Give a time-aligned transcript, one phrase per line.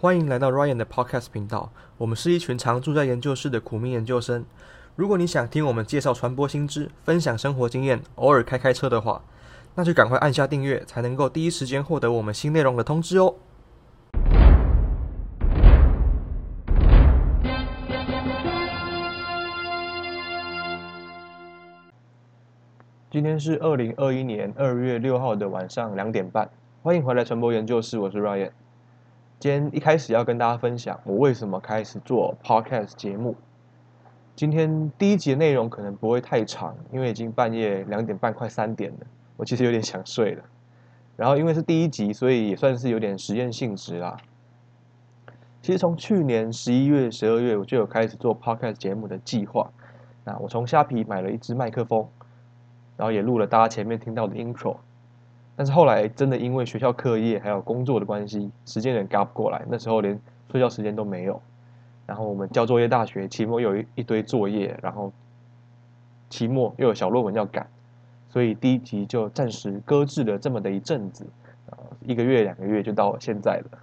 [0.00, 1.72] 欢迎来到 Ryan 的 Podcast 频道。
[1.96, 4.46] 我们是一群常住在研究室的苦命研究生。
[4.94, 9.24] 如果你想听我们介绍传播新知、分享生活经验，偶尔开开车的话，
[9.74, 13.34] 那就赶快按下订阅，才能够第一时间获得我们新内容的通知哦。
[23.10, 26.48] 今天是二零二一年二月六号的晚上两点半，
[26.84, 28.52] 欢迎回来传播研究室，我是 Ryan。
[29.40, 33.36] 今天一开始要跟大家分享我为什么开始做 Podcast 节目。
[34.34, 39.06] 今天第一集的内容可能不会太长，因为已经半夜两点半快三点了，
[39.36, 40.42] 我其实有点想睡了。
[41.16, 44.16] 然后因为是第一集，所以也算是有点实验性质啦。
[45.62, 49.70] 其实从去年十一月、十二月我就有开始做 Podcast 节目的计划。
[50.24, 52.08] 那我从虾皮买了一支麦克风。
[52.96, 54.78] 然后也录了大家前面听到的 intro，
[55.58, 60.16] 但是后来真的因为学校课业还有工作的关系，时间有点赶不过来，那时候连
[60.52, 61.42] 睡觉时间都没有。
[62.06, 65.12] 然后我们交作业，大学期末有一一堆作业，然后
[66.30, 67.66] 期末又有小论文要赶，
[68.28, 71.26] 所以第一集就暂时搁置了这么的一阵子，
[71.70, 73.78] 呃，一个月两个月就到现在了。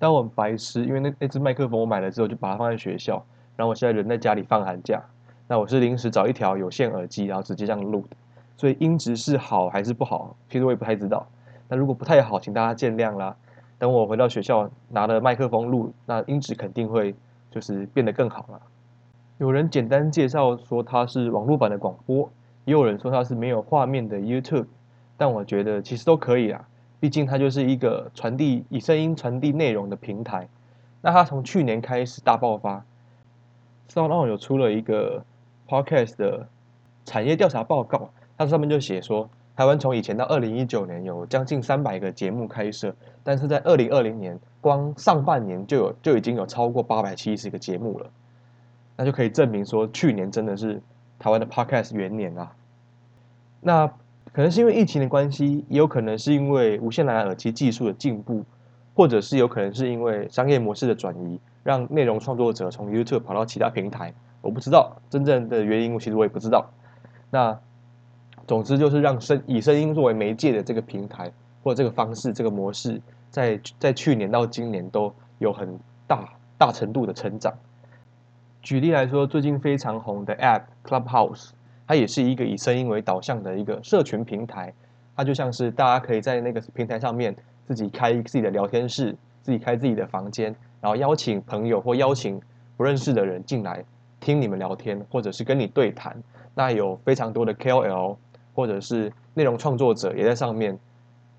[0.00, 5.00] 但我很白痴，因为那那只麦克风我买了之后就把它放在学校，然后我现在人在家里放寒假。
[5.46, 8.16] 那我是临时找一条有线耳机，然后直接这样录的，
[8.60, 11.26] 所以音质是好还是不好，其实我也不太知道。
[11.66, 13.34] 那如果不太好，请大家见谅啦。
[13.78, 17.14] 等我回到学校拿了麦克风录，那音质肯定会
[17.50, 18.60] 就是变得更好了。
[19.38, 22.30] 有人简单介绍说它是网络版的广播，
[22.66, 24.66] 也有人说它是没有画面的 YouTube，
[25.16, 26.68] 但我觉得其实都可以啊，
[27.00, 30.46] 毕竟它就是一个传递以声音传递内容的平台。
[31.00, 32.84] 那它从去年开始大爆发
[33.88, 35.24] ，SoundOn 有出了一个。
[35.70, 36.48] Podcast 的
[37.04, 48.06] 产业调查报告，它上面就写说，台湾从以前到二零一九年有将近三百个节目开设，但是在二零二零年，光上半年就有就已经有超过八百七十个节目了，
[48.96, 50.80] 那就可以证明说，去年真的是
[51.18, 52.50] 台湾的 Podcast 元年啊。
[53.60, 53.86] 那
[54.32, 58.42] 可能是因为疫情的关系，也有可能是因为无线蓝牙耳机技术的进步，
[58.94, 64.14] 或者是有可能是因为商业模式的转移，让内容创作者从 YouTube 跑到其他平台。
[64.40, 66.70] 我不知道真正的原因，我其实我也不知道。
[67.30, 67.60] 那
[68.50, 71.30] 总之就是让声以声音作为媒介的这个平台
[71.62, 73.00] 或者这个方式、这个模式，
[73.30, 75.78] 在在去年到今年都有很
[76.08, 76.28] 大
[76.58, 77.54] 大程度的成长。
[78.60, 81.50] 举例来说，最近非常红的 App Clubhouse，
[81.86, 84.74] 它也是一个以声音为导向的一个社群平台。
[85.14, 87.32] 它就像是大家可以在那个平台上面
[87.68, 92.42] 自己开自己的聊天室，自己开自己的房间，然后邀请朋友或邀请
[92.76, 93.84] 不认识的人进来。
[94.18, 96.20] 听你们聊天，或者是跟你对谈，
[96.52, 98.16] 那有非常多的 KOL
[98.54, 100.78] 或者是内容创作者也在上面，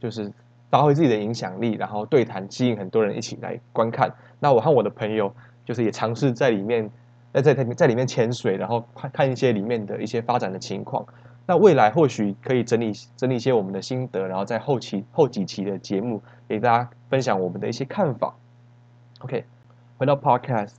[0.00, 0.32] 就是
[0.70, 4.12] 发挥自己的影响力，然后对谈，吸引很多人一起来观看。
[4.38, 5.32] 那我和我的朋友
[5.64, 6.90] 就是也尝试在里面，
[7.32, 11.04] 在在在里面潜水，然后看看一些里面的一些发展的情况。
[11.46, 18.34] 那未来或许可以整理整理一些我们的心得，然后在后期后几期的节目给大家分享我们的一些看法。
[19.20, 19.44] OK，
[19.96, 20.74] 回到 Podcast。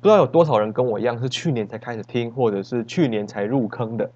[0.00, 4.10] 不知道有多少人跟我一样是去年才开始听，或者是去年才入坑的。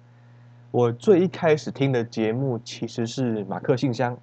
[0.71, 4.17] 我最一开始听的节目其实是马克信箱。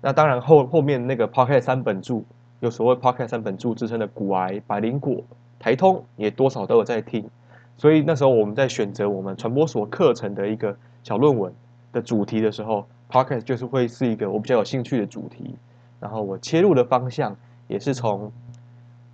[0.00, 2.24] 那当然后后面那个 Pocket 三本柱，
[2.60, 5.22] 有所谓 Pocket 三本柱之称的古癌、百灵果、
[5.58, 7.28] 台通，也多少都有在听。
[7.76, 11.52] 所以那时候我们在选择我们传播所课程的一个小论文
[11.92, 15.54] 的主题的时候，Pocket 就是会是一个我比较有兴趣的主题。
[16.00, 17.36] 然后我切入的方向
[17.68, 18.30] 也是从。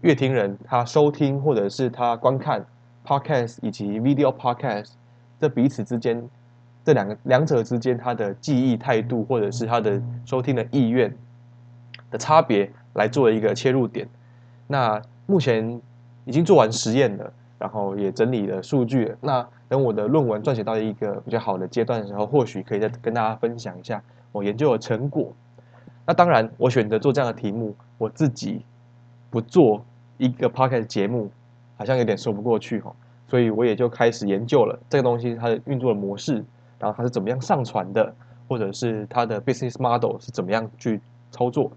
[0.01, 2.65] 乐听人他收听或者是他观看
[3.05, 4.91] podcast 以及 video podcast，
[5.41, 6.23] 这彼此之间
[6.89, 11.15] 这两个两者之间他的记忆态度或者是他的收听的意愿
[12.11, 14.09] 的差别来做一个切入点。
[14.67, 15.79] 那目前
[16.25, 19.15] 已经做完实验了，然后也整理了数据。
[19.21, 25.31] 那等我的论文撰写到一个比较好的阶段的时候，或许可以再跟大家分享一下我研究的成果。
[26.07, 28.65] 那当然，我选择做这样的题目，我自己。
[29.31, 29.85] 不做
[30.17, 31.31] 一个 podcast 节目，
[31.77, 32.91] 好像有点说不过去哈，
[33.27, 36.43] 所以我也就开始研究了这个东西它的运作的模式，
[36.79, 38.15] 然后它是怎么样上传的，
[38.49, 41.71] 或者是它的 business model 是怎么样去操作。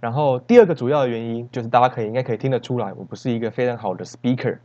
[0.00, 4.58] 然后第二个主要的原因就是大家可以应该可以听得出来，我不是一个非常好的 speaker，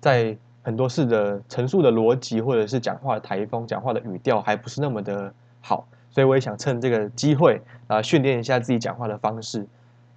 [0.00, 5.32] 在很多事的陈述的逻辑或者是讲话的台风、讲话的语调还不是那么的
[5.62, 9.60] 好，所以我也想趁这个机会啊训练一下自己讲话的方式，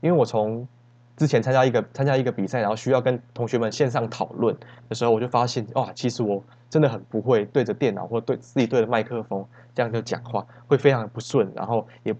[0.01, 0.67] 因为我从
[1.15, 4.55] 之前参加一个参加一个比赛，然后需要跟同学们线上讨论
[4.89, 12.15] 的时候，我就发现哇，其实我真的很不会对着电脑或对自己对着麦克风这样就讲话，会非常不顺，然后也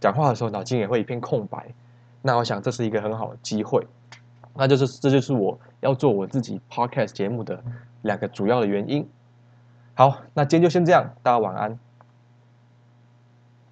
[0.00, 1.72] 讲话的时候脑筋也会一片空白。
[2.22, 3.86] 那我想这是一个很好的机会，
[4.54, 7.62] 那就是这就是我要做我自己 podcast 节目的
[8.02, 9.08] 两个主要的原因。
[9.94, 11.78] 好，那今天就先这样，大家晚安。